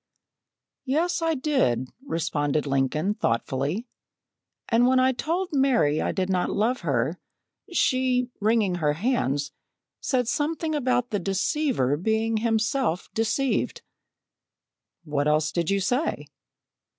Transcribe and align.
"Yes, 0.87 1.21
I 1.21 1.35
did," 1.35 1.89
responded 2.07 2.65
Lincoln 2.65 3.13
thoughtfully, 3.13 3.85
"and 4.67 4.87
when 4.87 4.99
I 4.99 5.11
told 5.11 5.49
Mary 5.53 6.01
I 6.01 6.11
did 6.11 6.27
not 6.27 6.49
love 6.49 6.79
her, 6.81 7.19
she, 7.71 8.31
wringing 8.39 8.77
her 8.81 8.93
hands, 8.93 9.51
said 9.99 10.27
something 10.27 10.73
about 10.73 11.11
the 11.11 11.19
deceiver 11.19 11.97
being 11.97 12.37
himself 12.37 13.09
deceived." 13.13 13.83
"What 15.03 15.27
else 15.27 15.51
did 15.51 15.69
you 15.69 15.79
say?" 15.79 16.25